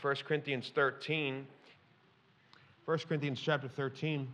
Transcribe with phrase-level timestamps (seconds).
[0.00, 1.44] 1 Corinthians 13.
[2.84, 4.28] 1 Corinthians chapter 13.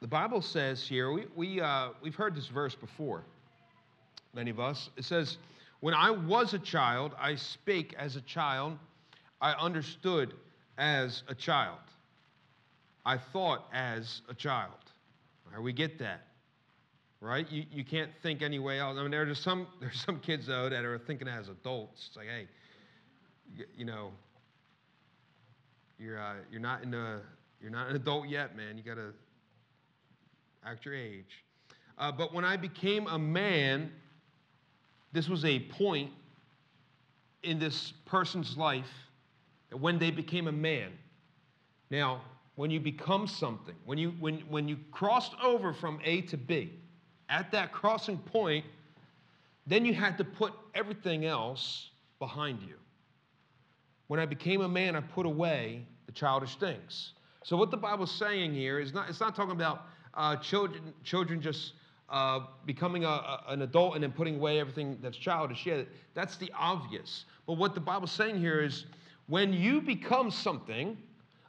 [0.00, 3.24] The Bible says here, we, we, uh, we've heard this verse before,
[4.34, 4.90] many of us.
[4.96, 5.38] It says,
[5.80, 8.76] When I was a child, I spake as a child,
[9.40, 10.34] I understood
[10.76, 11.78] as a child,
[13.06, 14.83] I thought as a child.
[15.60, 16.26] We get that,
[17.20, 17.50] right?
[17.50, 18.96] You, you can't think any way else.
[18.98, 22.06] I mean, there's some, there's some kids, though, that are thinking as adults.
[22.08, 22.48] It's like, hey,
[23.56, 24.10] you, you know,
[25.98, 27.20] you're, uh, you're, not in a,
[27.60, 28.76] you're not an adult yet, man.
[28.76, 29.12] You got to
[30.64, 31.44] act your age.
[31.98, 33.92] Uh, but when I became a man,
[35.12, 36.10] this was a point
[37.44, 38.90] in this person's life
[39.70, 40.90] that when they became a man.
[41.90, 42.22] Now,
[42.56, 46.72] when you become something, when you, when, when you crossed over from A to B,
[47.28, 48.64] at that crossing point,
[49.66, 52.74] then you had to put everything else behind you.
[54.06, 57.14] When I became a man, I put away the childish things.
[57.42, 61.40] So what the Bible's saying here is not, it's not talking about uh, children, children
[61.40, 61.72] just
[62.08, 65.66] uh, becoming a, a, an adult and then putting away everything that's childish.
[65.66, 65.82] Yeah,
[66.12, 67.24] that's the obvious.
[67.46, 68.84] But what the Bible's saying here is
[69.26, 70.96] when you become something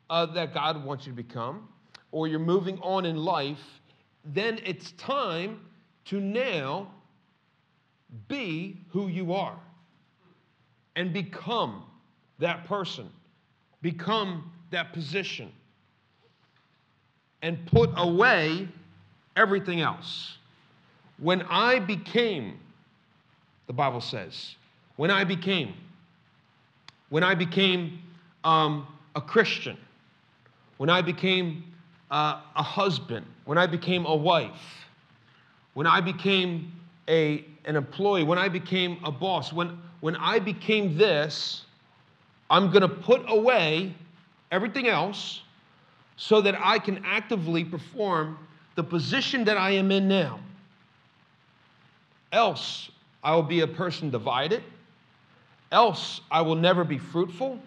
[0.09, 1.67] uh, that God wants you to become,
[2.11, 3.81] or you're moving on in life,
[4.23, 5.59] then it's time
[6.05, 6.91] to now
[8.27, 9.59] be who you are
[10.95, 11.83] and become
[12.39, 13.09] that person,
[13.81, 15.51] become that position
[17.41, 18.67] and put away
[19.35, 20.37] everything else.
[21.17, 22.59] When I became,
[23.67, 24.55] the Bible says,
[24.95, 25.73] when I became,
[27.09, 27.99] when I became
[28.43, 29.77] um, a Christian,
[30.77, 31.63] when I became
[32.11, 34.85] uh, a husband, when I became a wife,
[35.73, 36.71] when I became
[37.07, 41.65] a, an employee, when I became a boss, when, when I became this,
[42.49, 43.93] I'm going to put away
[44.51, 45.41] everything else
[46.17, 48.37] so that I can actively perform
[48.75, 50.39] the position that I am in now.
[52.31, 52.89] Else,
[53.23, 54.63] I will be a person divided.
[55.71, 57.59] Else, I will never be fruitful.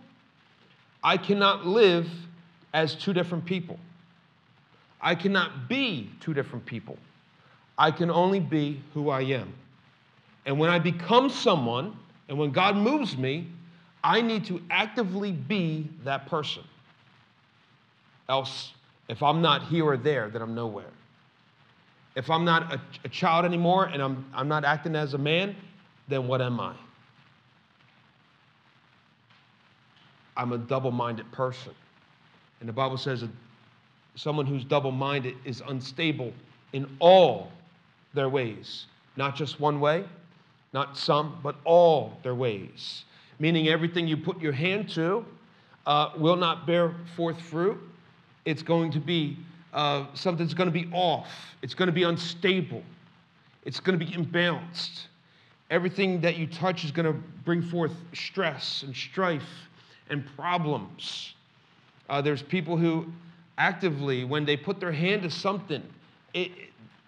[1.03, 2.09] I cannot live
[2.73, 3.79] as two different people.
[5.01, 6.97] I cannot be two different people.
[7.77, 9.53] I can only be who I am.
[10.45, 11.97] And when I become someone,
[12.28, 13.47] and when God moves me,
[14.03, 16.62] I need to actively be that person.
[18.28, 18.73] Else,
[19.09, 20.91] if I'm not here or there, then I'm nowhere.
[22.15, 25.55] If I'm not a, a child anymore and I'm, I'm not acting as a man,
[26.09, 26.75] then what am I?
[30.37, 31.75] I'm a double minded person.
[32.61, 33.31] And the Bible says that
[34.15, 36.33] someone who's double minded is unstable
[36.73, 37.51] in all
[38.15, 38.87] their ways,
[39.17, 40.05] not just one way,
[40.73, 43.05] not some, but all their ways.
[43.39, 45.25] Meaning everything you put your hand to
[45.87, 47.79] uh, will not bear forth fruit
[48.49, 49.37] it's going to be
[49.75, 51.29] uh, something that's going to be off.
[51.61, 52.83] It's going to be unstable.
[53.67, 55.03] It's going to be imbalanced.
[55.71, 57.13] Everything that you touch is going to
[57.45, 59.69] bring forth stress and strife
[60.09, 61.35] and problems.
[62.09, 63.07] Uh, there's people who
[63.59, 65.83] actively, when they put their hand to something,
[66.33, 66.51] it,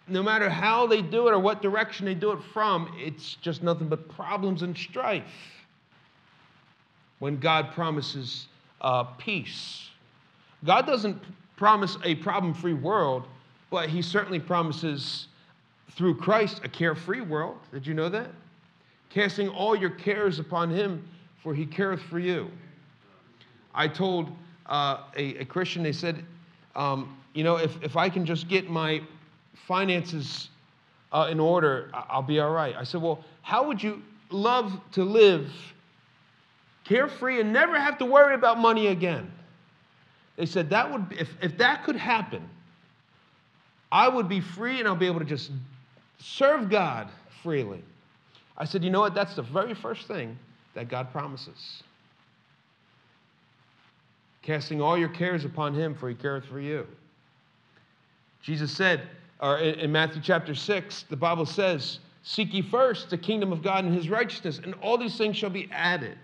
[0.08, 3.62] no matter how they do it or what direction they do it from, it's just
[3.62, 5.24] nothing but problems and strife.
[7.20, 8.48] When God promises
[8.80, 9.88] uh, peace,
[10.64, 11.22] God doesn't
[11.56, 13.26] promise a problem free world,
[13.70, 15.28] but He certainly promises
[15.92, 17.58] through Christ a carefree world.
[17.72, 18.30] Did you know that?
[19.10, 21.06] Casting all your cares upon Him,
[21.42, 22.50] for He careth for you.
[23.74, 24.32] I told
[24.70, 26.24] uh, a, a, Christian, they said,
[26.76, 29.02] um, you know, if, if I can just get my
[29.66, 30.48] finances
[31.12, 32.74] uh, in order, I'll be all right.
[32.76, 34.00] I said, well, how would you
[34.30, 35.50] love to live
[36.84, 39.30] carefree and never have to worry about money again?
[40.36, 42.48] They said that would, if, if that could happen,
[43.92, 45.50] I would be free and I'll be able to just
[46.18, 47.08] serve God
[47.42, 47.82] freely.
[48.56, 49.14] I said, you know what?
[49.14, 50.38] That's the very first thing
[50.74, 51.82] that God promises.
[54.42, 56.86] Casting all your cares upon Him, for He careth for you.
[58.42, 59.02] Jesus said,
[59.40, 63.84] or in Matthew chapter 6, the Bible says, Seek ye first the kingdom of God
[63.84, 66.18] and His righteousness, and all these things shall be added.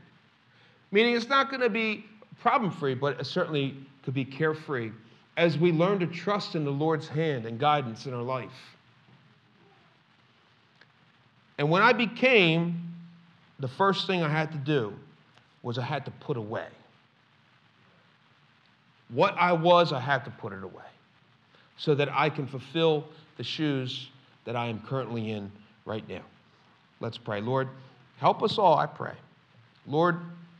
[0.91, 2.05] Meaning it's not going to be
[2.41, 4.93] problem free, but it certainly could be carefree
[5.37, 8.51] as we learn to trust in the Lord's hand and guidance in our life.
[11.59, 12.95] And when I became,
[13.59, 14.95] the first thing I had to do
[15.63, 16.69] was I had to put away.
[19.11, 20.85] What I was, I had to put it away
[21.77, 23.05] so that I can fulfill
[23.37, 24.09] the shoes
[24.45, 25.51] that I am currently in
[25.85, 26.23] right now.
[27.01, 27.41] Let's pray.
[27.41, 27.69] Lord,
[28.19, 29.15] help us all, I pray.
[29.87, 30.17] Lord,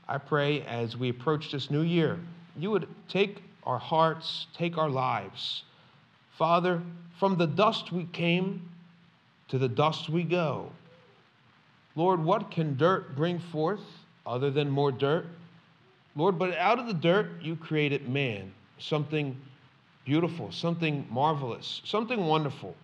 [0.09, 2.19] I pray as we approach this new year,
[2.57, 5.65] you would take our hearts, take our lives.
[6.39, 6.81] Father,
[7.19, 8.69] from the dust we came,
[9.49, 10.71] to the dust we go.
[11.95, 13.81] Lord, what can dirt bring forth
[14.27, 15.27] other than more dirt?
[16.17, 19.37] Lord, but out of the dirt you created man, something
[20.05, 22.75] beautiful, something marvelous, something wonderful,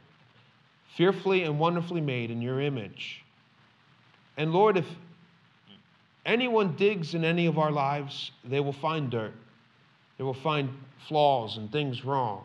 [0.96, 3.24] fearfully and wonderfully made in your image.
[4.36, 4.86] And Lord, if
[6.26, 9.34] anyone digs in any of our lives, they will find dirt.
[10.18, 10.68] They will find
[11.08, 12.44] flaws and things wrong.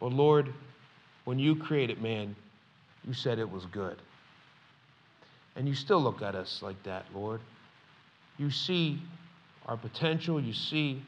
[0.00, 0.52] But Lord,
[1.24, 2.36] when you created man,
[3.06, 3.96] you said it was good.
[5.56, 7.40] And you still look at us like that, Lord.
[8.38, 9.00] You see
[9.66, 11.02] our potential, you see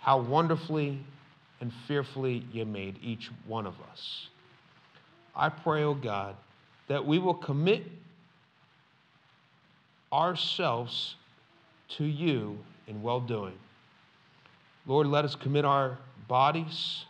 [0.00, 0.98] how wonderfully
[1.60, 4.28] and fearfully you made each one of us.
[5.34, 6.36] I pray, oh God,
[6.88, 7.82] that we will commit
[10.12, 11.16] ourselves
[11.96, 13.58] to you in well doing.
[14.86, 15.98] Lord, let us commit our
[16.28, 17.04] bodies,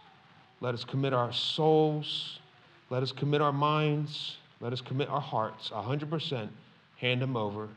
[0.61, 2.41] let us commit our souls,
[2.91, 6.49] let us commit our minds, let us commit our hearts 100%,
[6.97, 7.69] hand them over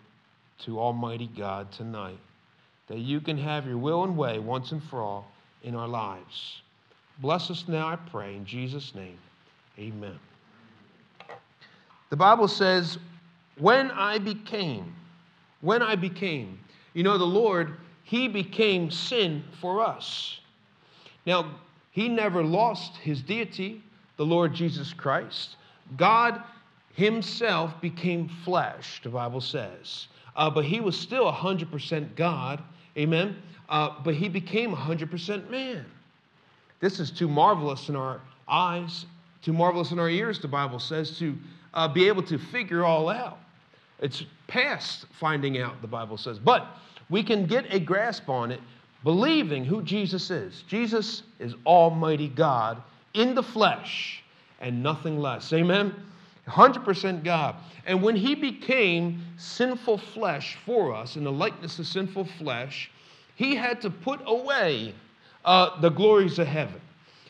[0.60, 2.18] to Almighty God tonight.
[2.91, 5.31] That you can have your will and way once and for all
[5.63, 6.61] in our lives.
[7.19, 9.17] Bless us now, I pray, in Jesus' name.
[9.79, 10.19] Amen.
[12.09, 12.97] The Bible says,
[13.57, 14.93] when I became,
[15.61, 16.59] when I became,
[16.93, 20.41] you know, the Lord, He became sin for us.
[21.25, 21.55] Now,
[21.91, 23.81] He never lost His deity,
[24.17, 25.55] the Lord Jesus Christ.
[25.95, 26.44] God
[26.95, 30.07] Himself became flesh, the Bible says.
[30.35, 32.61] Uh, but He was still 100% God,
[32.97, 33.35] amen?
[33.69, 35.85] Uh, but He became 100% man.
[36.79, 39.05] This is too marvelous in our eyes,
[39.41, 41.38] too marvelous in our ears, the Bible says, to
[41.73, 43.39] uh, be able to figure all out.
[43.99, 46.39] It's past finding out, the Bible says.
[46.39, 46.65] But
[47.09, 48.59] we can get a grasp on it
[49.03, 50.63] believing who Jesus is.
[50.67, 52.81] Jesus is Almighty God
[53.13, 54.23] in the flesh
[54.59, 55.51] and nothing less.
[55.53, 55.94] Amen?
[56.51, 57.56] 100% God.
[57.86, 62.92] And when he became sinful flesh for us, in the likeness of sinful flesh,
[63.36, 64.94] he had to put away
[65.45, 66.81] uh, the glories of heaven.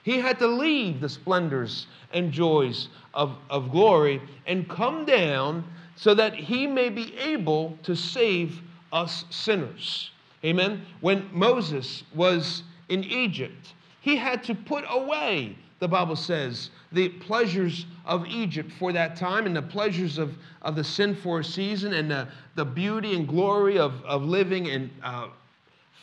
[0.03, 5.63] He had to leave the splendors and joys of, of glory and come down
[5.95, 8.59] so that he may be able to save
[8.91, 10.09] us sinners.
[10.43, 10.83] Amen.
[11.01, 17.87] When Moses was in Egypt, he had to put away, the Bible says, the pleasures
[18.05, 21.93] of Egypt for that time and the pleasures of, of the sin for a season
[21.93, 25.29] and the, the beauty and glory of, of living in uh,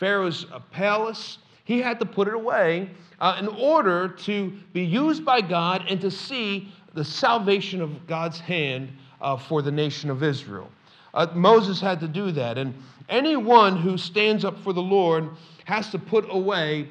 [0.00, 1.38] Pharaoh's uh, palace.
[1.64, 2.90] He had to put it away
[3.20, 8.40] uh, in order to be used by God and to see the salvation of God's
[8.40, 8.90] hand
[9.20, 10.68] uh, for the nation of Israel.
[11.14, 12.58] Uh, Moses had to do that.
[12.58, 12.74] And
[13.08, 15.28] anyone who stands up for the Lord
[15.66, 16.88] has to put away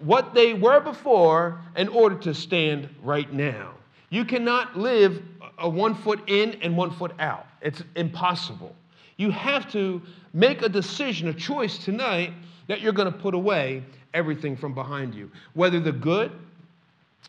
[0.00, 3.72] what they were before in order to stand right now.
[4.10, 5.22] You cannot live
[5.58, 7.46] a one foot in and one foot out.
[7.60, 8.74] It's impossible.
[9.16, 10.02] You have to
[10.32, 12.32] make a decision, a choice tonight
[12.68, 13.82] that you're going to put away
[14.14, 16.32] everything from behind you, whether the good,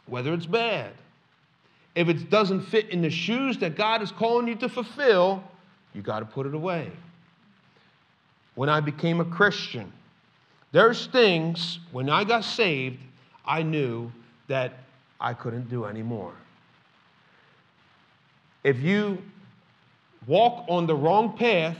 [0.07, 0.91] whether it's bad.
[1.95, 5.43] If it doesn't fit in the shoes that God is calling you to fulfill,
[5.93, 6.91] you got to put it away.
[8.55, 9.91] When I became a Christian,
[10.73, 12.97] there's things, when I got saved,
[13.45, 14.11] I knew
[14.47, 14.73] that
[15.21, 16.33] I couldn't do anymore.
[18.63, 19.19] If you
[20.25, 21.77] walk on the wrong path,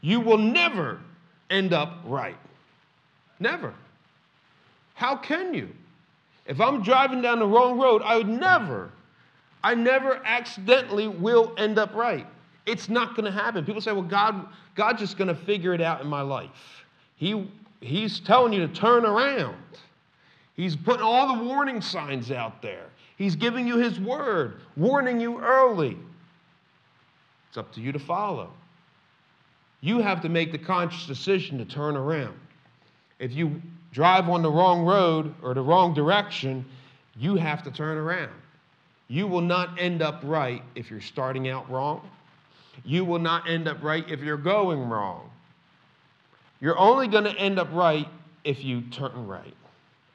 [0.00, 1.00] you will never
[1.50, 2.36] end up right.
[3.40, 3.74] Never.
[4.94, 5.68] How can you?
[6.46, 8.92] If I'm driving down the wrong road, I would never,
[9.64, 12.26] I never accidentally will end up right.
[12.64, 13.64] It's not going to happen.
[13.64, 14.46] People say, well, God,
[14.76, 16.84] God's just going to figure it out in my life.
[17.16, 19.56] He He's telling you to turn around.
[20.54, 22.86] He's putting all the warning signs out there.
[23.16, 25.96] He's giving you His word, warning you early.
[27.48, 28.50] It's up to you to follow.
[29.80, 32.38] You have to make the conscious decision to turn around.
[33.18, 33.60] If you
[33.92, 36.64] drive on the wrong road or the wrong direction,
[37.16, 38.32] you have to turn around.
[39.08, 42.08] You will not end up right if you're starting out wrong.
[42.84, 45.29] You will not end up right if you're going wrong.
[46.60, 48.08] You're only going to end up right
[48.44, 49.54] if you turn right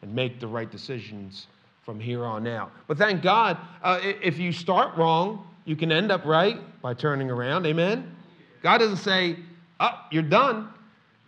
[0.01, 1.47] and make the right decisions
[1.83, 2.71] from here on out.
[2.87, 7.29] But thank God, uh, if you start wrong, you can end up right by turning
[7.29, 7.65] around.
[7.65, 8.15] Amen?
[8.61, 9.37] God doesn't say,
[9.79, 10.69] oh, you're done.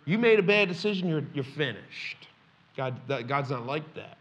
[0.04, 2.28] You made a bad decision, you're, you're finished.
[2.76, 2.96] God,
[3.26, 4.16] God's not like that.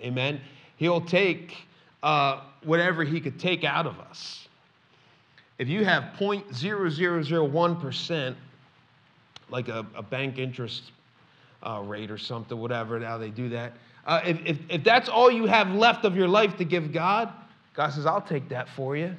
[0.00, 0.40] Amen?
[0.76, 1.56] He'll take
[2.02, 4.48] uh, whatever He could take out of us.
[5.58, 8.36] If you have 0.0001%,
[9.48, 10.90] like a, a bank interest
[11.62, 13.72] uh, rate or something, whatever, now they do that.
[14.06, 17.32] Uh, if, if, if that's all you have left of your life to give God,
[17.74, 19.14] God says, I'll take that for you.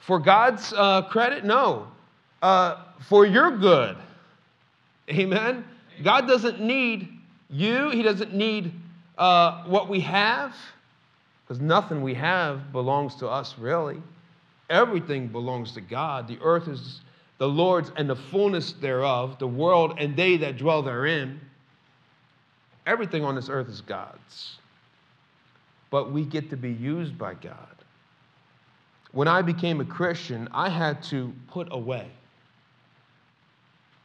[0.00, 1.44] For God's uh, credit?
[1.44, 1.88] No.
[2.42, 3.96] Uh, for your good.
[5.10, 5.64] Amen?
[6.02, 7.08] God doesn't need
[7.50, 8.72] you, He doesn't need
[9.16, 10.54] uh, what we have,
[11.46, 14.02] because nothing we have belongs to us, really.
[14.70, 16.26] Everything belongs to God.
[16.26, 17.00] The earth is
[17.38, 21.40] the Lord's and the fullness thereof, the world and they that dwell therein.
[22.86, 24.58] Everything on this earth is God's.
[25.90, 27.56] But we get to be used by God.
[29.12, 32.08] When I became a Christian, I had to put away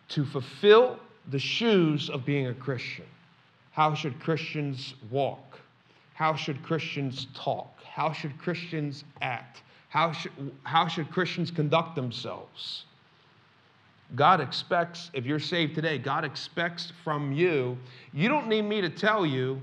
[0.10, 3.06] to fulfill the shoes of being a Christian.
[3.72, 5.60] How should Christians walk?
[6.14, 7.82] How should Christians talk?
[7.84, 9.62] How should Christians act?
[9.90, 10.32] How should,
[10.64, 12.86] how should Christians conduct themselves?
[14.16, 17.78] God expects, if you're saved today, God expects from you.
[18.14, 19.62] You don't need me to tell you,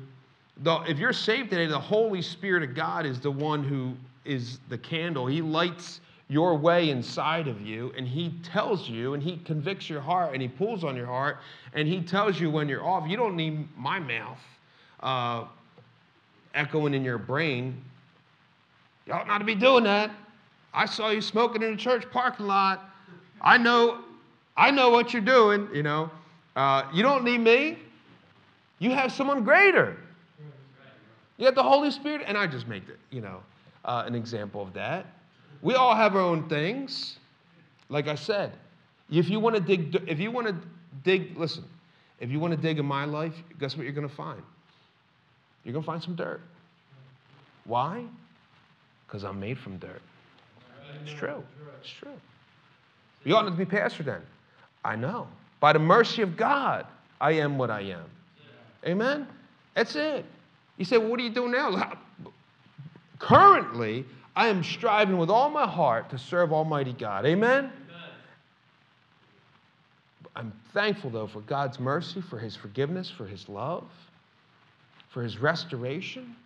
[0.59, 4.61] though, if you're saved today, the Holy Spirit of God is the one who is
[4.69, 5.26] the candle.
[5.26, 10.00] He lights your way inside of you, and He tells you, and He convicts your
[10.00, 11.38] heart, and He pulls on your heart,
[11.73, 13.09] and He tells you when you're off.
[13.09, 14.41] You don't need my mouth
[15.00, 15.45] uh,
[16.55, 17.83] echoing in your brain.
[19.07, 20.11] You ought not to be doing that.
[20.75, 22.91] I saw you smoking in the church parking lot.
[23.41, 24.00] I know,
[24.57, 26.11] I know what you're doing, you know.
[26.55, 27.79] Uh, you don't need me.
[28.79, 29.97] You have someone greater.
[31.39, 33.43] You have the Holy Spirit, and I just make it, you know,
[33.85, 35.07] uh, an example of that.
[35.61, 37.19] We all have our own things.
[37.89, 38.53] Like I said,
[39.11, 40.57] if you want to dig, if you want to
[41.05, 41.65] dig, listen,
[42.21, 44.43] if you want to dig in my life, guess what you're going to find?
[45.65, 46.41] You're going to find some dirt.
[47.65, 48.05] Why?
[49.07, 50.03] Because I'm made from dirt.
[51.03, 51.43] It's true.
[51.81, 52.13] It's true.
[53.25, 54.23] You ought not to be pastor then.
[54.87, 55.26] I know.
[55.59, 56.87] By the mercy of God,
[57.21, 58.05] I am what I am.
[58.87, 59.26] Amen?
[59.75, 60.25] That's it.
[60.76, 61.99] You say, well, what are you doing now?
[63.19, 64.05] Currently,
[64.37, 67.26] I am striving with all my heart to serve Almighty God.
[67.26, 67.64] Amen?
[67.64, 67.73] Amen?
[70.37, 73.85] I'm thankful, though, for God's mercy, for His forgiveness, for His love,
[75.09, 76.37] for His restoration.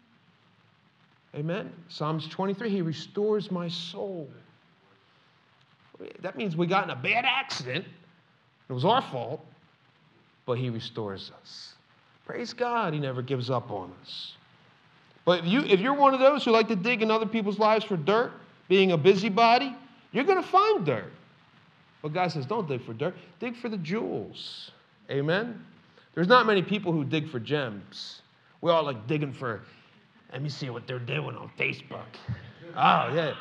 [1.34, 1.70] Amen?
[1.88, 4.30] Psalms 23 He restores my soul.
[6.22, 7.84] That means we got in a bad accident.
[8.70, 9.44] It was our fault,
[10.46, 11.74] but He restores us.
[12.24, 14.34] Praise God, He never gives up on us.
[15.24, 17.58] But if, you, if you're one of those who like to dig in other people's
[17.58, 18.32] lives for dirt,
[18.68, 19.74] being a busybody,
[20.12, 21.12] you're going to find dirt.
[22.00, 24.70] But God says, don't dig for dirt, dig for the jewels.
[25.10, 25.64] Amen?
[26.14, 28.22] There's not many people who dig for gems.
[28.60, 29.62] We all like digging for,
[30.32, 32.06] let me see what they're doing on Facebook.
[32.76, 33.34] Oh, yeah.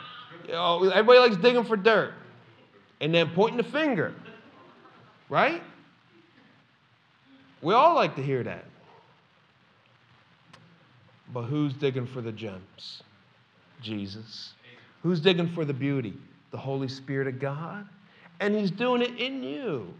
[0.47, 2.13] Know, everybody likes digging for dirt
[2.99, 4.13] and then pointing the finger,
[5.29, 5.61] right?
[7.61, 8.65] We all like to hear that.
[11.33, 13.03] But who's digging for the gems?
[13.81, 14.53] Jesus.
[15.03, 16.13] Who's digging for the beauty?
[16.51, 17.87] The Holy Spirit of God.
[18.39, 19.93] And He's doing it in you.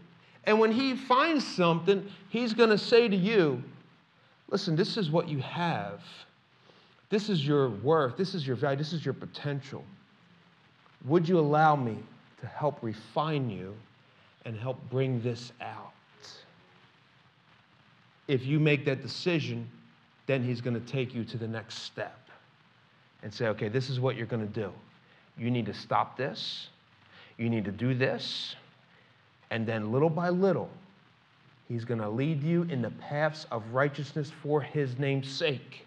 [0.44, 3.62] And when He finds something, He's going to say to you,
[4.50, 6.00] listen, this is what you have.
[7.10, 8.16] This is your worth.
[8.16, 8.78] This is your value.
[8.78, 9.84] This is your potential.
[11.04, 11.98] Would you allow me
[12.40, 13.74] to help refine you
[14.44, 15.92] and help bring this out?
[18.28, 19.68] If you make that decision,
[20.26, 22.16] then he's going to take you to the next step
[23.22, 24.72] and say, okay, this is what you're going to do.
[25.36, 26.68] You need to stop this.
[27.38, 28.54] You need to do this.
[29.50, 30.70] And then little by little,
[31.68, 35.86] he's going to lead you in the paths of righteousness for his name's sake.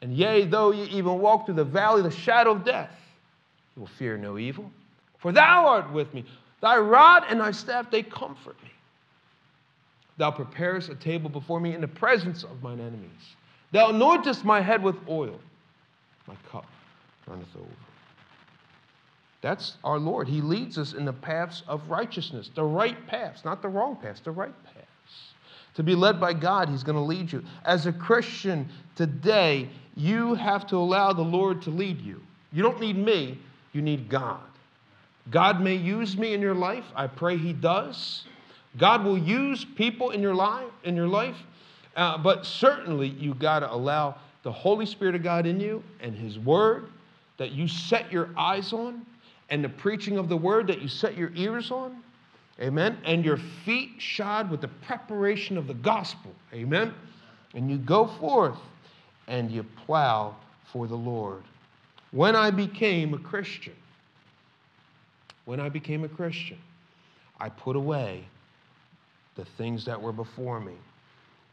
[0.00, 2.90] And yea, though you even walk through the valley of the shadow of death,
[3.76, 4.70] you will fear no evil.
[5.18, 6.24] For thou art with me.
[6.62, 8.70] Thy rod and thy staff, they comfort me.
[10.16, 13.34] Thou preparest a table before me in the presence of mine enemies.
[13.72, 15.38] Thou anointest my head with oil.
[16.26, 16.66] My cup
[17.26, 17.66] runneth over.
[19.40, 20.28] That's our Lord.
[20.28, 24.20] He leads us in the paths of righteousness, the right paths, not the wrong paths,
[24.20, 24.86] the right paths.
[25.74, 27.42] To be led by God, He's going to lead you.
[27.64, 32.20] As a Christian today, you have to allow the Lord to lead you.
[32.52, 33.38] You don't need me,
[33.72, 34.51] you need God.
[35.30, 36.84] God may use me in your life.
[36.94, 38.24] I pray He does.
[38.78, 41.36] God will use people in your life, in your life,
[41.96, 46.14] uh, but certainly you got to allow the Holy Spirit of God in you and
[46.14, 46.86] His Word
[47.36, 49.04] that you set your eyes on,
[49.50, 52.02] and the preaching of the Word that you set your ears on.
[52.60, 52.98] Amen.
[53.04, 56.32] And your feet shod with the preparation of the gospel.
[56.54, 56.94] Amen.
[57.54, 58.58] And you go forth
[59.26, 60.36] and you plow
[60.72, 61.42] for the Lord.
[62.12, 63.74] When I became a Christian,
[65.44, 66.58] when I became a Christian,
[67.40, 68.24] I put away
[69.34, 70.74] the things that were before me.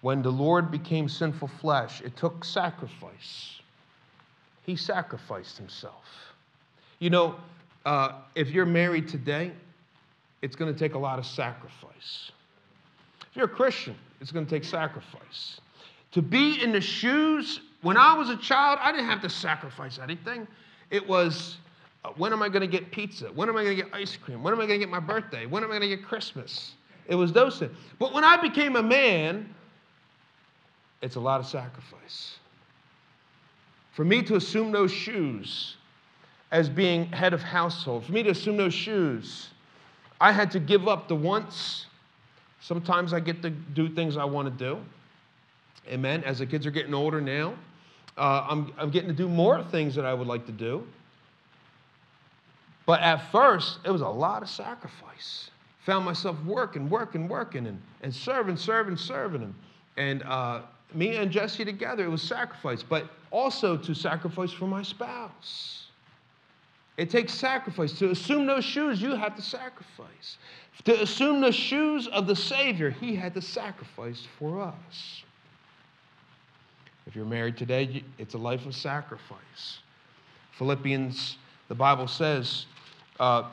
[0.02, 3.60] When the Lord became sinful flesh, it took sacrifice.
[4.66, 6.06] He sacrificed himself.
[7.00, 7.36] You know,
[7.86, 9.52] uh, if you're married today,
[10.42, 12.32] it's going to take a lot of sacrifice.
[13.30, 15.60] If you're a Christian, it's going to take sacrifice.
[16.14, 20.00] To be in the shoes, when I was a child, I didn't have to sacrifice
[20.00, 20.48] anything.
[20.90, 21.58] It was,
[22.16, 23.28] when am I going to get pizza?
[23.28, 24.42] When am I going to get ice cream?
[24.42, 25.46] When am I going to get my birthday?
[25.46, 26.74] When am I going to get Christmas?
[27.08, 27.76] It was those things.
[27.98, 29.54] But when I became a man,
[31.02, 32.38] it's a lot of sacrifice.
[33.92, 35.76] For me to assume those shoes
[36.52, 39.50] as being head of household, for me to assume those shoes,
[40.22, 41.88] I had to give up the once.
[42.62, 44.80] Sometimes I get to do things I want to do.
[45.90, 46.24] Amen.
[46.24, 47.56] As the kids are getting older now,
[48.18, 50.86] uh, I'm, I'm getting to do more things that I would like to do.
[52.90, 55.52] But at first, it was a lot of sacrifice.
[55.86, 59.44] Found myself working, working, working, and, and serving, serving, serving.
[59.44, 59.54] And,
[59.96, 60.62] and uh,
[60.96, 65.90] me and Jesse together, it was sacrifice, but also to sacrifice for my spouse.
[66.98, 67.94] It takes sacrifice.
[68.00, 70.40] To assume those shoes, you have to sacrifice.
[70.86, 75.22] To assume the shoes of the Savior, He had to sacrifice for us.
[77.06, 79.78] If you're married today, it's a life of sacrifice.
[80.54, 82.66] Philippians, the Bible says,
[83.20, 83.44] uh,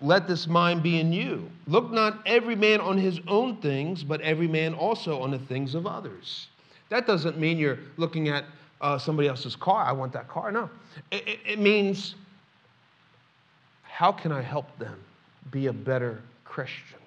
[0.00, 1.50] let this mind be in you.
[1.66, 5.74] Look not every man on his own things, but every man also on the things
[5.74, 6.48] of others.
[6.90, 8.44] That doesn't mean you're looking at
[8.80, 9.82] uh, somebody else's car.
[9.84, 10.52] I want that car.
[10.52, 10.68] No.
[11.10, 12.14] It, it, it means,
[13.82, 14.98] how can I help them
[15.50, 16.98] be a better Christian?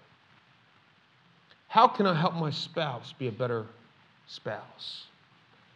[1.68, 3.68] How can I help my spouse be a better
[4.28, 5.06] spouse?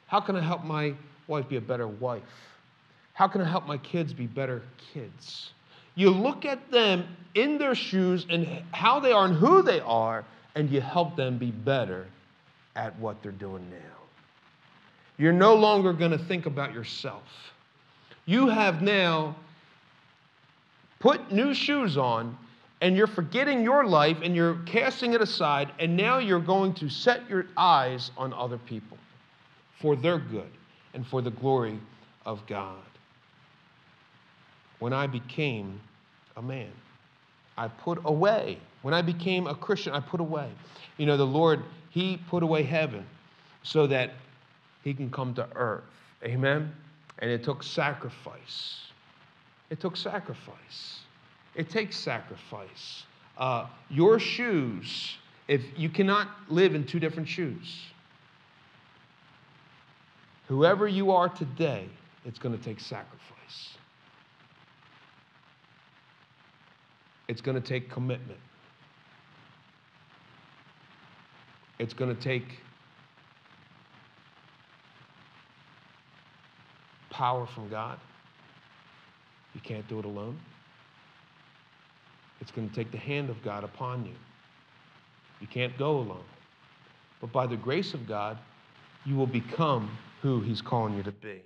[0.08, 0.96] How can I help my
[1.28, 2.24] wife be a better wife?
[3.14, 5.52] How can I help my kids be better kids?
[5.96, 10.26] You look at them in their shoes and how they are and who they are,
[10.56, 12.08] and you help them be better
[12.76, 13.78] at what they're doing now.
[15.18, 17.24] You're no longer going to think about yourself.
[18.26, 19.36] You have now
[21.00, 22.36] put new shoes on
[22.82, 26.90] and you're forgetting your life and you're casting it aside, and now you're going to
[26.90, 28.98] set your eyes on other people
[29.80, 30.50] for their good
[30.94, 31.80] and for the glory
[32.26, 32.82] of God
[34.84, 35.80] when I became
[36.36, 36.70] a man.
[37.58, 38.58] I put away.
[38.82, 40.50] When I became a Christian, I put away.
[40.98, 43.06] You know, the Lord, He put away heaven
[43.64, 44.12] so that
[44.84, 45.86] He can come to earth.
[46.26, 46.70] Amen?
[47.20, 48.82] And it took sacrifice.
[49.70, 51.00] It took sacrifice.
[51.56, 53.04] It takes sacrifice.
[53.38, 55.16] Uh, your shoes,
[55.48, 57.86] if you cannot live in two different shoes,
[60.50, 61.88] whoever you are today,
[62.26, 63.78] it's going to take sacrifice.
[67.34, 68.40] It's going to take commitment.
[71.80, 72.60] It's going to take
[77.10, 77.98] power from God.
[79.56, 80.38] You can't do it alone.
[82.40, 84.14] It's going to take the hand of God upon you.
[85.42, 86.26] You can't go alone.
[87.20, 88.38] But by the grace of God,
[89.06, 89.90] you will become
[90.22, 91.42] who He's calling you to be.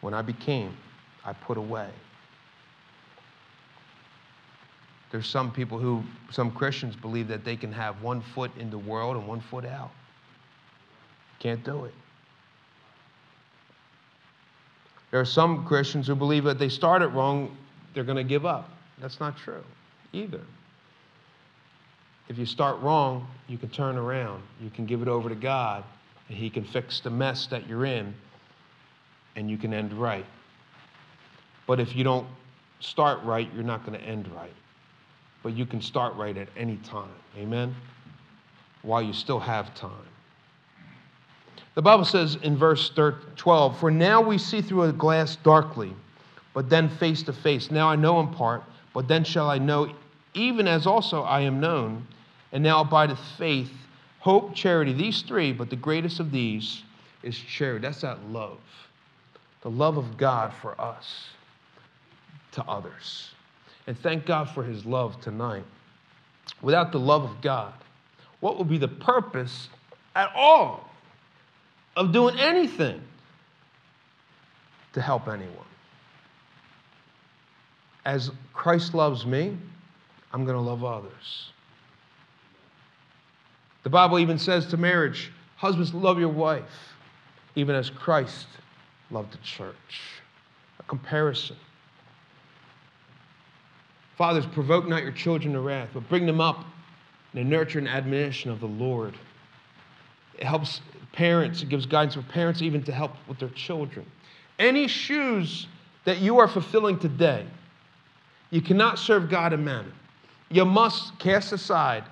[0.00, 0.74] When I became
[1.24, 1.88] I put away.
[5.10, 8.78] There's some people who, some Christians believe that they can have one foot in the
[8.78, 9.90] world and one foot out.
[11.40, 11.94] Can't do it.
[15.10, 17.56] There are some Christians who believe that they started wrong,
[17.94, 18.70] they're going to give up.
[19.00, 19.64] That's not true
[20.12, 20.40] either.
[22.28, 24.42] If you start wrong, you can turn around.
[24.62, 25.82] You can give it over to God,
[26.28, 28.14] and He can fix the mess that you're in,
[29.34, 30.24] and you can end right.
[31.70, 32.26] But if you don't
[32.80, 34.52] start right, you're not going to end right.
[35.44, 37.12] But you can start right at any time.
[37.38, 37.76] Amen?
[38.82, 40.08] While you still have time.
[41.76, 42.90] The Bible says in verse
[43.36, 45.94] 12, For now we see through a glass darkly,
[46.54, 47.70] but then face to face.
[47.70, 49.94] Now I know in part, but then shall I know,
[50.34, 52.04] even as also I am known.
[52.50, 53.70] And now abideth faith,
[54.18, 56.82] hope, charity, these three, but the greatest of these
[57.22, 57.82] is charity.
[57.82, 58.58] That's that love.
[59.62, 61.28] The love of God for us
[62.52, 63.30] to others.
[63.86, 65.64] And thank God for his love tonight.
[66.62, 67.72] Without the love of God,
[68.40, 69.68] what would be the purpose
[70.14, 70.90] at all
[71.96, 73.00] of doing anything
[74.92, 75.56] to help anyone?
[78.04, 79.56] As Christ loves me,
[80.32, 81.50] I'm going to love others.
[83.82, 86.94] The Bible even says to marriage, husbands, love your wife,
[87.56, 88.46] even as Christ
[89.10, 90.20] loved the church.
[90.78, 91.56] A comparison.
[94.20, 96.66] Fathers, provoke not your children to wrath, but bring them up
[97.32, 99.14] in the nurture and admonition of the Lord.
[100.38, 104.04] It helps parents, it gives guidance for parents even to help with their children.
[104.58, 105.68] Any shoes
[106.04, 107.46] that you are fulfilling today,
[108.50, 109.94] you cannot serve God and mammon.
[110.50, 112.04] You must cast aside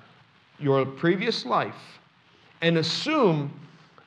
[0.57, 1.99] your previous life
[2.63, 3.53] and assume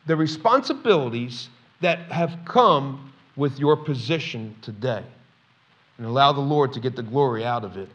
[0.07, 1.51] the responsibilities
[1.83, 5.05] that have come with your position today
[6.03, 7.89] and allow the Lord to get the glory out of it.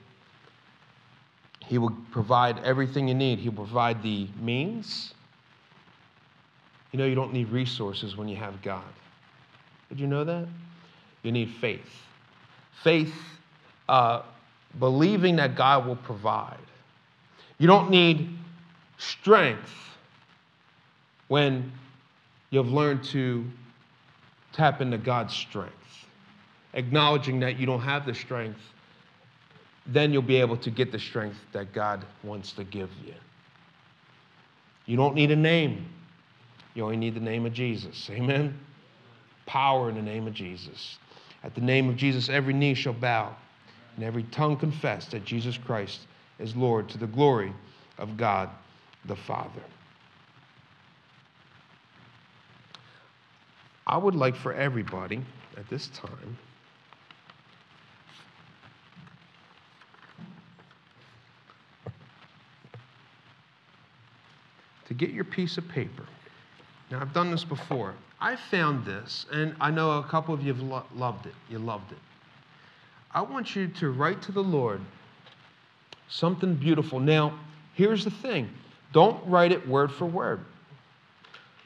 [1.66, 3.38] He will provide everything you need.
[3.40, 5.14] He'll provide the means.
[6.94, 8.86] You know, you don't need resources when you have God.
[9.90, 10.48] Did you know that?
[11.22, 11.82] You need faith.
[12.82, 13.14] Faith,
[13.90, 14.22] uh,
[14.80, 16.56] believing that God will provide.
[17.58, 18.30] You don't need
[19.00, 19.70] strength
[21.28, 21.74] when
[22.52, 23.44] you've learned to
[24.54, 25.74] tap into God's strength.
[26.78, 28.60] Acknowledging that you don't have the strength,
[29.88, 33.16] then you'll be able to get the strength that God wants to give you.
[34.86, 35.88] You don't need a name,
[36.76, 38.08] you only need the name of Jesus.
[38.12, 38.58] Amen?
[39.48, 41.00] Power in the name of Jesus.
[41.44, 43.36] At the name of Jesus, every knee shall bow
[43.96, 46.02] and every tongue confess that Jesus Christ
[46.38, 47.52] is Lord to the glory
[47.98, 48.50] of God
[49.06, 49.64] the Father.
[53.88, 55.26] I would like for everybody
[55.58, 56.38] at this time
[64.88, 66.04] to get your piece of paper.
[66.90, 67.94] Now, I've done this before.
[68.20, 71.36] I found this, and I know a couple of you have lo- loved it.
[71.50, 71.98] You loved it.
[73.12, 74.82] I want you to write to the Lord
[76.10, 77.00] something beautiful.
[77.00, 77.38] Now,
[77.74, 78.50] here's the thing
[78.94, 80.40] don't write it word for word.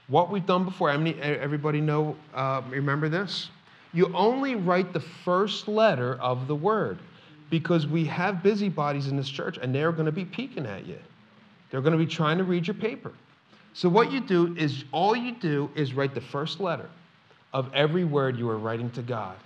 [0.08, 3.50] What we've done before, everybody know, uh, remember this?
[3.94, 7.00] You only write the first letter of the word
[7.50, 10.98] because we have busybodies in this church and they're going to be peeking at you.
[11.72, 13.14] They're going to be trying to read your paper.
[13.74, 16.90] So, what you do is all you do is write the first letter
[17.54, 19.38] of every word you are writing to God.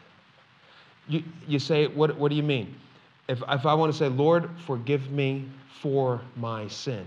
[1.08, 2.76] You, you say, what, what do you mean?
[3.28, 5.48] If, if I want to say, Lord, forgive me
[5.82, 7.06] for my sin,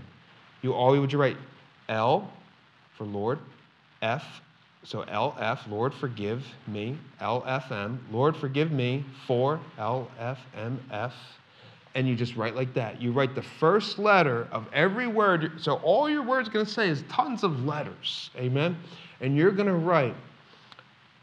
[0.61, 1.37] you always would you write
[1.89, 2.31] L
[2.97, 3.39] for Lord,
[4.01, 4.41] F,
[4.83, 11.11] so LF, Lord, forgive me, LFM, Lord, forgive me for LFMF,
[11.95, 13.01] and you just write like that.
[13.01, 15.53] You write the first letter of every word.
[15.59, 18.29] So all your word's going to say is tons of letters.
[18.37, 18.77] Amen?
[19.21, 20.15] And you're going to write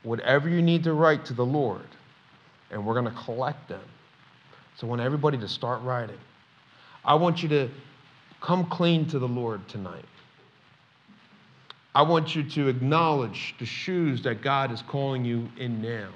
[0.02, 1.86] whatever you need to write to the Lord,
[2.70, 3.82] and we're going to collect them.
[4.76, 6.18] So I want everybody to start writing.
[7.04, 7.68] I want you to
[8.40, 10.04] come clean to the Lord tonight.
[11.94, 16.08] I want you to acknowledge the shoes that God is calling you in now.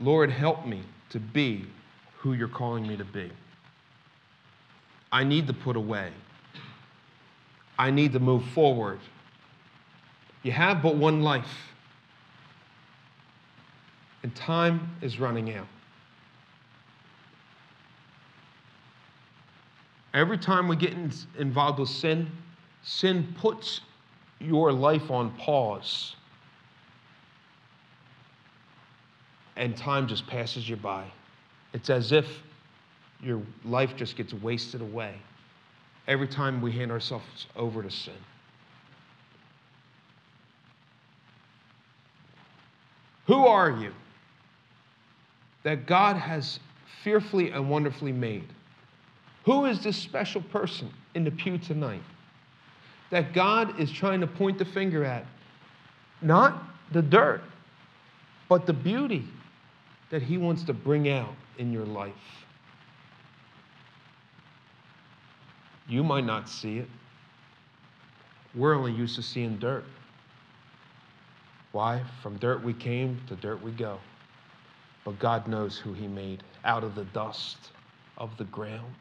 [0.00, 0.82] Lord, help me
[1.14, 1.64] to be
[2.18, 3.30] who you're calling me to be.
[5.12, 6.10] I need to put away.
[7.78, 8.98] I need to move forward.
[10.42, 11.46] You have but one life,
[14.24, 15.68] and time is running out.
[20.14, 22.28] Every time we get in, involved with sin,
[22.82, 23.82] sin puts
[24.40, 26.16] your life on pause.
[29.56, 31.04] And time just passes you by.
[31.72, 32.26] It's as if
[33.20, 35.14] your life just gets wasted away
[36.06, 38.14] every time we hand ourselves over to sin.
[43.26, 43.92] Who are you
[45.62, 46.60] that God has
[47.02, 48.46] fearfully and wonderfully made?
[49.44, 52.02] Who is this special person in the pew tonight
[53.10, 55.24] that God is trying to point the finger at?
[56.20, 56.62] Not
[56.92, 57.42] the dirt,
[58.48, 59.26] but the beauty
[60.14, 62.12] that He wants to bring out in your life.
[65.88, 66.88] You might not see it.
[68.54, 69.82] We're only used to seeing dirt.
[71.72, 72.00] Why?
[72.22, 73.98] From dirt we came, to dirt we go.
[75.04, 77.72] But God knows who He made out of the dust
[78.16, 78.94] of the ground.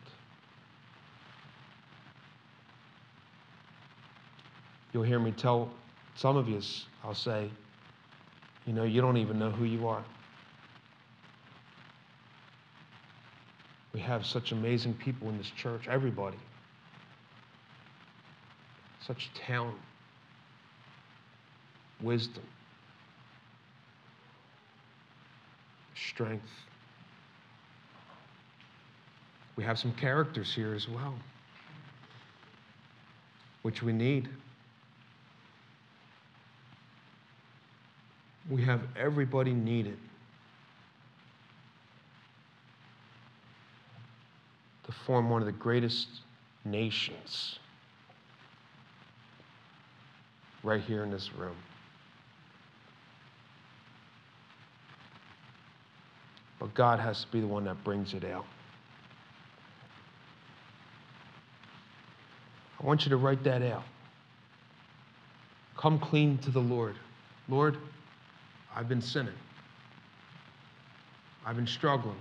[4.94, 5.72] You'll hear me tell
[6.16, 6.60] some of you,
[7.04, 7.52] I'll say,
[8.66, 10.04] you know, you don't even know who you are.
[13.94, 16.38] We have such amazing people in this church, everybody.
[19.06, 19.78] Such talent,
[22.02, 22.44] wisdom,
[25.96, 26.44] strength.
[29.56, 31.14] We have some characters here as well.
[33.64, 34.30] which we need.
[38.50, 39.98] We have everybody needed
[45.06, 46.08] form one of the greatest
[46.66, 47.60] nations
[50.64, 51.56] right here in this room.
[56.60, 58.46] But God has to be the one that brings it out.
[62.80, 63.84] I want you to write that out.
[65.78, 66.96] Come clean to the Lord.
[67.50, 67.78] Lord,
[68.74, 69.34] I've been sinning.
[71.46, 72.16] I've been struggling.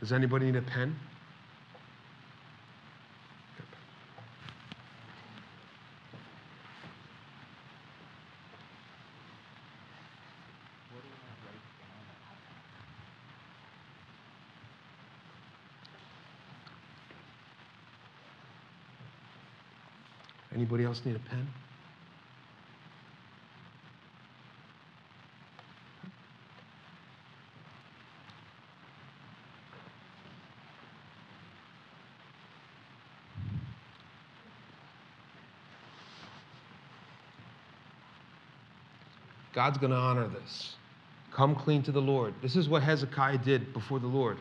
[0.00, 0.94] Does anybody need a pen?
[20.54, 21.46] Anybody else need a pen?
[39.58, 40.76] God's going to honor this.
[41.32, 42.32] Come clean to the Lord.
[42.40, 44.38] This is what Hezekiah did before the Lord.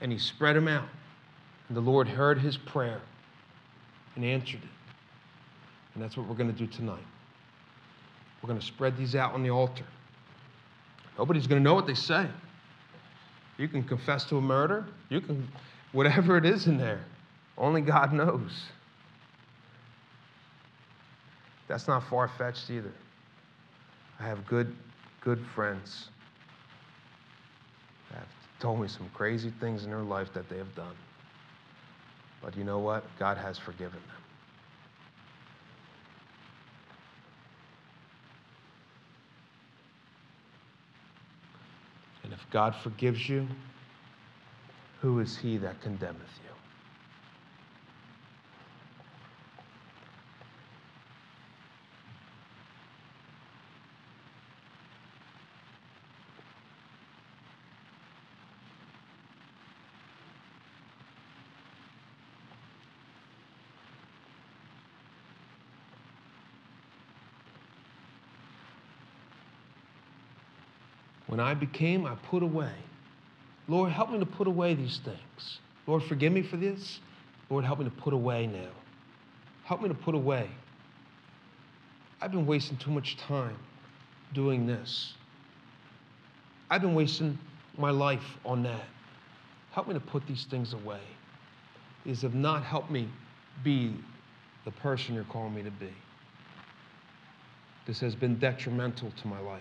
[0.00, 0.88] And he spread them out.
[1.68, 3.02] And the Lord heard his prayer
[4.16, 4.70] and answered it.
[5.92, 7.04] And that's what we're going to do tonight.
[8.40, 9.84] We're going to spread these out on the altar.
[11.18, 12.26] Nobody's going to know what they say.
[13.58, 15.46] You can confess to a murder, you can,
[15.92, 17.04] whatever it is in there,
[17.58, 18.62] only God knows.
[21.68, 22.92] That's not far fetched either.
[24.22, 24.72] I have good,
[25.20, 26.08] good friends
[28.10, 28.28] that have
[28.60, 30.94] told me some crazy things in their life that they have done.
[32.40, 33.04] But you know what?
[33.18, 34.22] God has forgiven them.
[42.22, 43.48] And if God forgives you,
[45.00, 46.51] who is he that condemneth you?
[71.42, 72.72] I became, I put away.
[73.68, 75.58] Lord, help me to put away these things.
[75.86, 77.00] Lord, forgive me for this.
[77.50, 78.70] Lord, help me to put away now.
[79.64, 80.48] Help me to put away.
[82.20, 83.56] I've been wasting too much time
[84.34, 85.14] doing this.
[86.70, 87.38] I've been wasting
[87.76, 88.84] my life on that.
[89.72, 91.00] Help me to put these things away.
[92.04, 93.08] These have not helped me
[93.64, 93.94] be
[94.64, 95.92] the person you're calling me to be.
[97.86, 99.60] This has been detrimental to my life.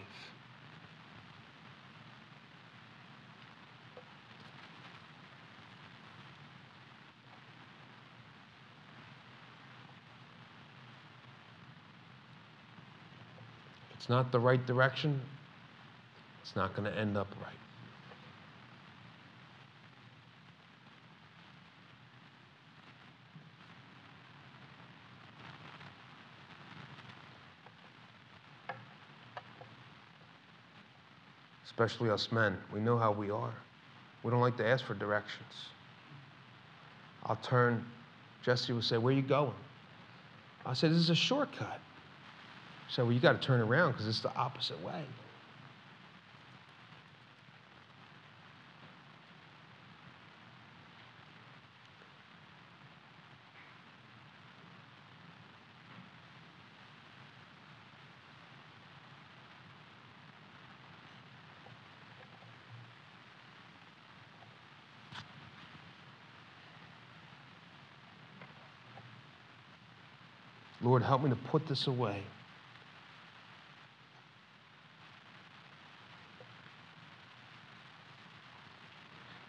[14.02, 15.22] It's not the right direction,
[16.42, 17.54] it's not going to end up right.
[31.64, 32.58] Especially us men.
[32.74, 33.54] We know how we are.
[34.24, 35.54] We don't like to ask for directions.
[37.28, 37.86] I'll turn,
[38.42, 39.54] Jesse will say, Where are you going?
[40.66, 41.80] I said, This is a shortcut.
[42.92, 45.06] So well, you got to turn around because it's the opposite way.
[70.84, 72.24] Lord, help me to put this away.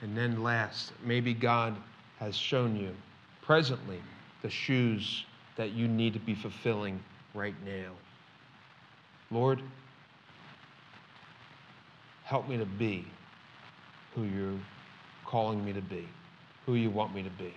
[0.03, 1.77] And then last, maybe God
[2.19, 2.95] has shown you
[3.41, 4.01] presently
[4.43, 5.25] the shoes
[5.57, 7.03] that you need to be fulfilling
[7.35, 7.93] right now.
[9.31, 9.63] Lord,
[12.25, 13.07] help me to be
[14.15, 14.59] who you're
[15.25, 16.07] calling me to be,
[16.67, 17.55] who you want me to be.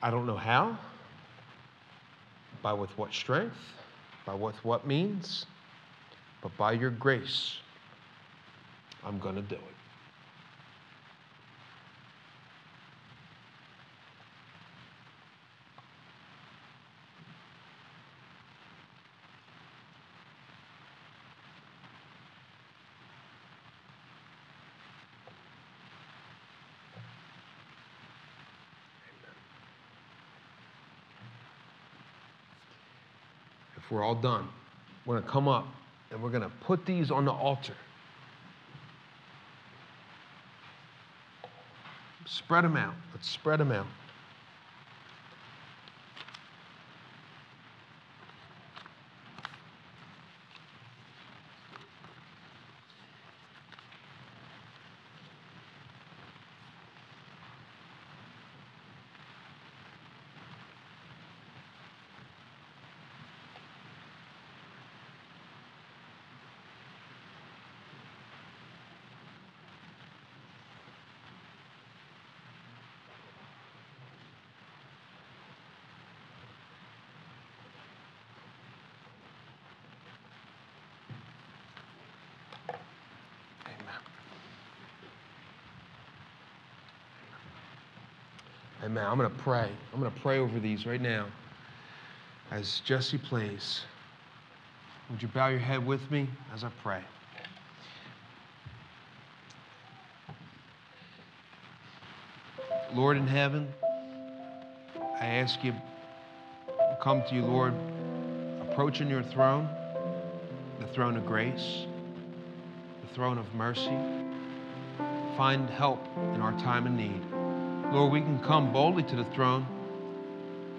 [0.00, 0.78] I don't know how,
[2.62, 3.56] by with what strength,
[4.24, 5.46] by with what means,
[6.40, 7.56] but by your grace,
[9.06, 9.60] I'm going to do it.
[33.76, 34.48] If we're all done,
[35.04, 35.66] we're going to come up
[36.10, 37.74] and we're going to put these on the altar.
[42.26, 42.94] Spread them out.
[43.12, 43.86] Let's spread them out.
[88.84, 89.06] Amen.
[89.06, 89.70] I'm going to pray.
[89.94, 91.26] I'm going to pray over these right now
[92.50, 93.80] as Jesse plays.
[95.10, 97.00] Would you bow your head with me as I pray?
[102.92, 103.72] Lord in heaven,
[105.18, 107.72] I ask you to come to you, Lord,
[108.70, 109.66] approaching your throne,
[110.78, 111.86] the throne of grace,
[113.00, 113.96] the throne of mercy.
[115.38, 116.00] Find help
[116.34, 117.33] in our time of need.
[117.94, 119.64] Lord, we can come boldly to the throne,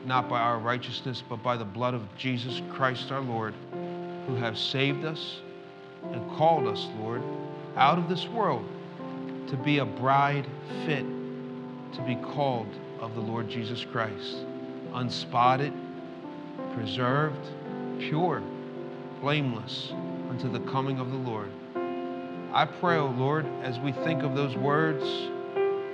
[0.04, 3.54] not by our righteousness, but by the blood of Jesus Christ our Lord,
[4.28, 5.38] who has saved us
[6.12, 7.24] and called us, Lord,
[7.78, 8.68] out of this world
[9.48, 10.46] to be a bride
[10.86, 11.06] fit
[11.94, 12.68] to be called
[13.00, 14.36] of the Lord Jesus Christ,
[14.94, 15.72] unspotted,
[16.74, 17.48] preserved,
[17.98, 18.44] pure,
[19.22, 19.94] blameless
[20.30, 21.50] unto the coming of the Lord.
[22.52, 25.06] I pray, O oh Lord, as we think of those words,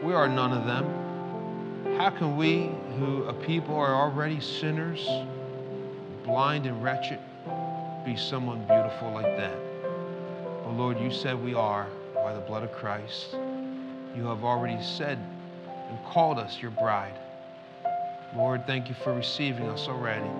[0.03, 1.00] we are none of them.
[2.01, 5.07] How can we, who a people are already sinners,
[6.23, 7.19] blind and wretched,
[8.03, 9.55] be someone beautiful like that?
[10.65, 13.35] Oh Lord, you said we are by the blood of Christ.
[14.15, 15.19] You have already said
[15.89, 17.19] and called us your bride.
[18.35, 20.31] Lord, thank you for receiving us already.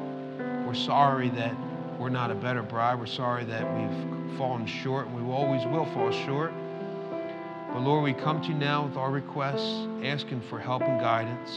[0.66, 1.56] We're sorry that
[2.00, 2.96] we're not a better bride.
[2.96, 6.54] We're sorry that we've fallen short and we always will fall short.
[7.82, 11.50] But Lord, we come to you now with our requests, asking for help and guidance.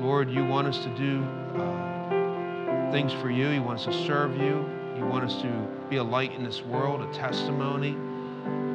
[0.00, 1.24] Lord, you want us to do
[1.60, 3.48] uh, things for you.
[3.48, 4.64] You want us to serve you.
[4.96, 7.96] You want us to be a light in this world, a testimony.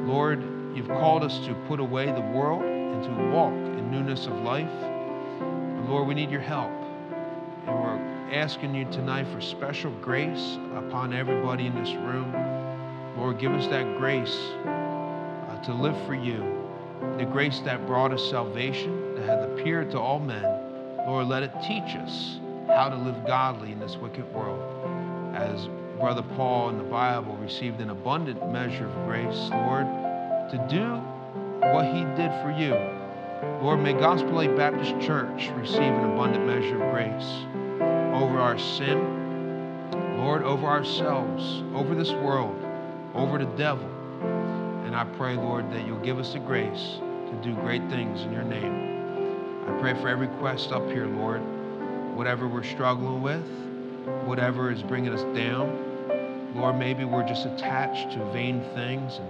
[0.06, 0.42] Lord,
[0.76, 4.68] you've called us to put away the world and to walk in newness of life.
[5.38, 6.70] But Lord, we need your help.
[7.66, 12.30] And we're asking you tonight for special grace upon everybody in this room.
[13.16, 14.38] Lord, give us that grace
[15.64, 16.58] to live for you.
[17.18, 20.44] The grace that brought us salvation, that hath appeared to all men.
[21.06, 24.62] Lord, let it teach us how to live godly in this wicked world.
[25.34, 25.68] As
[25.98, 29.86] Brother Paul in the Bible received an abundant measure of grace, Lord,
[30.50, 30.96] to do
[31.68, 32.74] what he did for you.
[33.62, 37.44] Lord, may Gospel Light Baptist Church receive an abundant measure of grace
[38.14, 38.98] over our sin,
[40.18, 42.56] Lord, over ourselves, over this world,
[43.14, 43.89] over the devil.
[44.90, 48.32] And I pray, Lord, that you'll give us the grace to do great things in
[48.32, 49.64] your name.
[49.68, 51.40] I pray for every quest up here, Lord,
[52.16, 53.46] whatever we're struggling with,
[54.26, 56.56] whatever is bringing us down.
[56.56, 59.28] Lord, maybe we're just attached to vain things and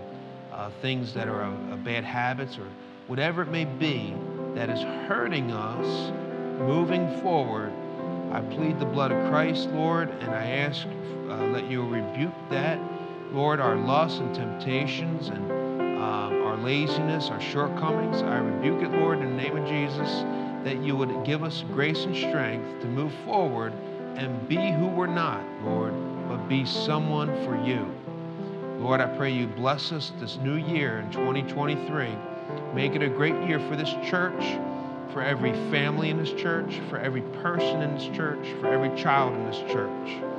[0.51, 1.51] uh, things that are
[1.85, 2.67] bad habits or
[3.07, 4.15] whatever it may be
[4.55, 4.81] that is
[5.11, 6.11] hurting us
[6.59, 7.71] moving forward.
[8.33, 10.87] I plead the blood of Christ, Lord, and I ask,
[11.29, 12.81] uh, let you rebuke that
[13.33, 19.21] Lord, our lusts and temptations and um, our laziness, our shortcomings, I rebuke it, Lord,
[19.21, 20.09] in the name of Jesus,
[20.65, 23.73] that you would give us grace and strength to move forward
[24.17, 25.95] and be who we're not, Lord,
[26.29, 27.87] but be someone for you.
[28.81, 32.09] Lord, I pray you bless us this new year in 2023.
[32.75, 34.59] Make it a great year for this church,
[35.13, 39.35] for every family in this church, for every person in this church, for every child
[39.35, 40.30] in this church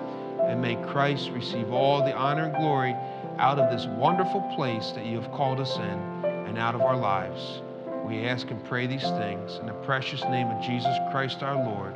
[0.52, 2.94] and may Christ receive all the honor and glory
[3.40, 6.98] out of this wonderful place that you have called us in and out of our
[6.98, 7.62] lives.
[8.06, 11.96] We ask and pray these things in the precious name of Jesus Christ our Lord.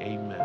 [0.00, 0.40] Amen.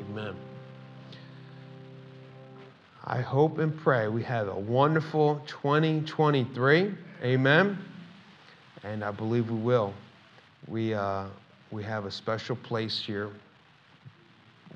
[0.00, 0.34] Amen.
[3.04, 6.94] I hope and pray we have a wonderful 2023.
[7.22, 7.78] Amen.
[8.82, 9.94] And I believe we will.
[10.70, 11.26] We, uh,
[11.72, 13.30] we have a special place here,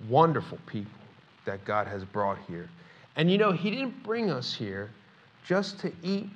[0.09, 0.91] wonderful people
[1.47, 2.69] that God has brought here.
[3.15, 4.91] And you know, He didn't bring us here
[5.47, 6.29] just to eat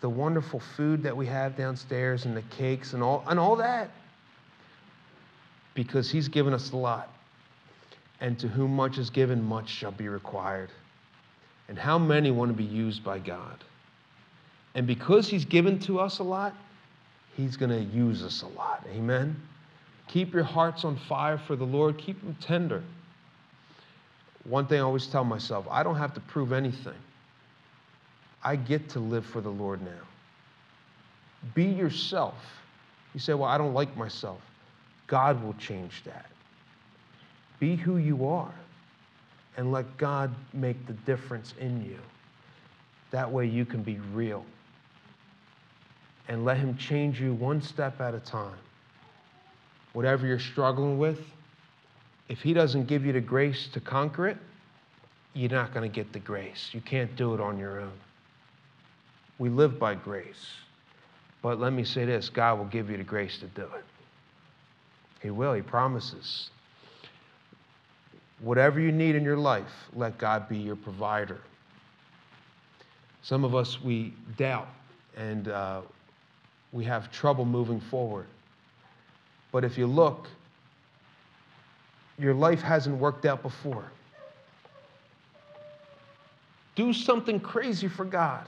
[0.00, 3.90] the wonderful food that we have downstairs and the cakes and all, and all that,
[5.74, 7.12] because He's given us a lot.
[8.20, 10.70] And to whom much is given, much shall be required.
[11.68, 13.64] And how many want to be used by God?
[14.76, 16.54] And because He's given to us a lot,
[17.36, 18.84] He's going to use us a lot.
[18.90, 19.36] Amen?
[20.08, 22.82] Keep your hearts on fire for the Lord, keep them tender.
[24.44, 26.94] One thing I always tell myself I don't have to prove anything.
[28.42, 30.04] I get to live for the Lord now.
[31.54, 32.34] Be yourself.
[33.12, 34.40] You say, Well, I don't like myself.
[35.08, 36.26] God will change that.
[37.58, 38.54] Be who you are
[39.56, 41.98] and let God make the difference in you.
[43.10, 44.44] That way you can be real.
[46.28, 48.58] And let Him change you one step at a time.
[49.92, 51.20] Whatever you're struggling with,
[52.28, 54.36] if He doesn't give you the grace to conquer it,
[55.34, 56.70] you're not going to get the grace.
[56.72, 57.92] You can't do it on your own.
[59.38, 60.46] We live by grace.
[61.42, 63.84] But let me say this God will give you the grace to do it.
[65.22, 66.50] He will, He promises.
[68.40, 71.40] Whatever you need in your life, let God be your provider.
[73.22, 74.68] Some of us, we doubt
[75.16, 75.80] and uh,
[76.72, 78.26] we have trouble moving forward.
[79.52, 80.28] But if you look,
[82.18, 83.84] your life hasn't worked out before.
[86.74, 88.46] Do something crazy for God.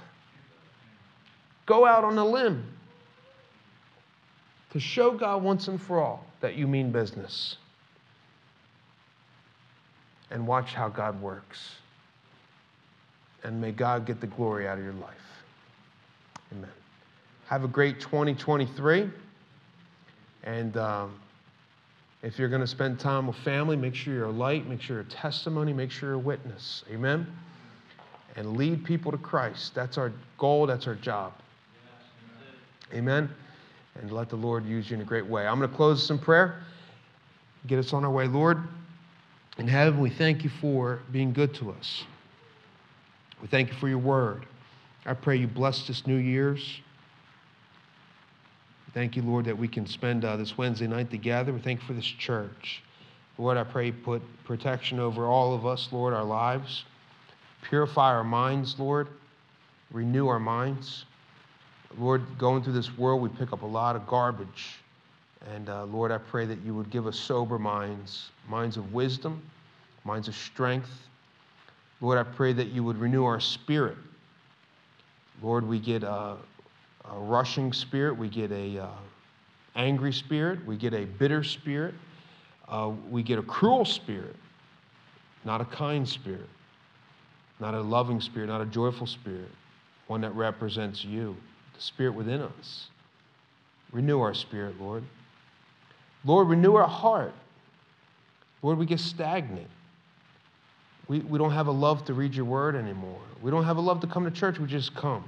[1.66, 2.64] Go out on a limb
[4.70, 7.56] to show God once and for all that you mean business
[10.30, 11.76] and watch how God works.
[13.44, 15.42] And may God get the glory out of your life.
[16.52, 16.70] Amen.
[17.48, 19.08] Have a great 2023.
[20.44, 21.18] And um,
[22.22, 24.96] if you're going to spend time with family, make sure you're a light, make sure
[24.96, 26.84] you're a testimony, make sure you're a witness.
[26.92, 27.26] Amen.
[28.36, 29.74] And lead people to Christ.
[29.74, 31.32] That's our goal, that's our job.
[32.92, 33.30] Amen.
[33.98, 35.46] And let the Lord use you in a great way.
[35.46, 36.62] I'm going to close this in prayer,
[37.66, 38.26] get us on our way.
[38.26, 38.58] Lord,
[39.56, 42.04] in heaven, we thank you for being good to us.
[43.40, 44.44] We thank you for your word.
[45.06, 46.82] I pray you bless this New Year's.
[48.94, 51.52] Thank you, Lord, that we can spend uh, this Wednesday night together.
[51.52, 52.82] We thank you for this church.
[53.36, 56.84] Lord, I pray put protection over all of us, Lord, our lives.
[57.62, 59.08] Purify our minds, Lord.
[59.92, 61.04] Renew our minds.
[61.98, 64.78] Lord, going through this world, we pick up a lot of garbage.
[65.54, 69.42] And uh, Lord, I pray that you would give us sober minds, minds of wisdom,
[70.04, 70.90] minds of strength.
[72.00, 73.96] Lord, I pray that you would renew our spirit.
[75.42, 76.36] Lord, we get a,
[77.14, 78.88] a rushing spirit, we get a uh,
[79.76, 81.94] angry spirit, we get a bitter spirit,
[82.68, 84.36] uh, we get a cruel spirit,
[85.44, 86.48] not a kind spirit,
[87.60, 89.50] not a loving spirit, not a joyful spirit,
[90.06, 91.36] one that represents you,
[91.74, 92.88] the spirit within us.
[93.92, 95.02] Renew our spirit, Lord.
[96.24, 97.32] Lord, renew our heart.
[98.62, 99.68] Lord, we get stagnant.
[101.06, 103.20] We, we don't have a love to read your word anymore.
[103.40, 105.24] We don't have a love to come to church, we just come.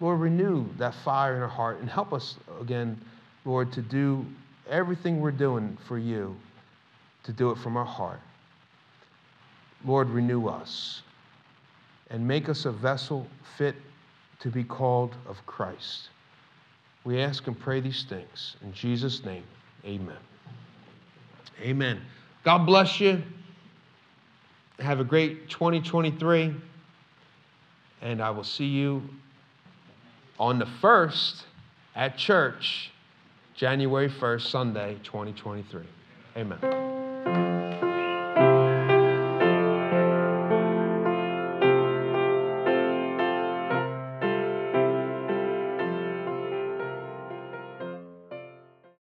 [0.00, 3.00] Lord, renew that fire in our heart and help us again,
[3.44, 4.26] Lord, to do
[4.68, 6.36] everything we're doing for you,
[7.24, 8.20] to do it from our heart.
[9.84, 11.02] Lord, renew us
[12.10, 13.26] and make us a vessel
[13.56, 13.74] fit
[14.40, 16.10] to be called of Christ.
[17.04, 19.44] We ask and pray these things in Jesus' name.
[19.84, 20.16] Amen.
[21.62, 22.00] Amen.
[22.44, 23.22] God bless you.
[24.78, 26.54] Have a great 2023.
[28.02, 29.02] And I will see you
[30.38, 31.42] on the 1st
[31.94, 32.90] at church,
[33.54, 35.82] January 1st, Sunday, 2023.
[36.36, 37.55] Amen.